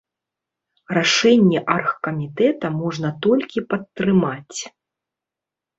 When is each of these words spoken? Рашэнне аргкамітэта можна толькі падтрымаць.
Рашэнне 0.97 1.59
аргкамітэта 1.75 2.67
можна 2.81 3.09
толькі 3.27 3.65
падтрымаць. 3.77 4.59